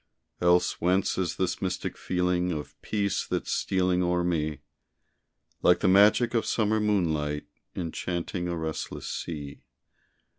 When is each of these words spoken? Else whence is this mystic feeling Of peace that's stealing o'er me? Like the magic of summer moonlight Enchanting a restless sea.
Else 0.41 0.81
whence 0.81 1.15
is 1.19 1.35
this 1.35 1.61
mystic 1.61 1.95
feeling 1.95 2.51
Of 2.51 2.75
peace 2.81 3.23
that's 3.27 3.51
stealing 3.51 4.01
o'er 4.01 4.23
me? 4.23 4.61
Like 5.61 5.81
the 5.81 5.87
magic 5.87 6.33
of 6.33 6.43
summer 6.43 6.79
moonlight 6.79 7.45
Enchanting 7.75 8.47
a 8.47 8.57
restless 8.57 9.07
sea. 9.07 9.61